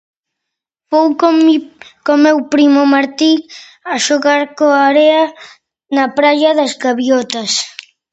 Fun 0.89 1.07
con 1.21 1.33
mi 1.45 1.55
con 2.05 2.17
meu 2.25 2.37
primo 2.53 2.81
Martí 2.95 3.33
a 3.93 3.95
xogar 4.05 4.41
coa 4.57 4.79
area 4.91 5.21
na 5.95 6.05
Praia 6.17 6.49
das 6.59 6.71
Gaviotas. 6.83 7.51